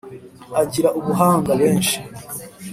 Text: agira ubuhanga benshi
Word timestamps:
agira 0.61 0.89
ubuhanga 0.99 1.51
benshi 1.61 1.97